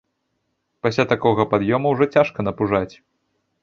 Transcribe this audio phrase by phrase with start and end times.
[0.85, 2.93] Пасля такога пад'ёма ўжо цяжка напужаць.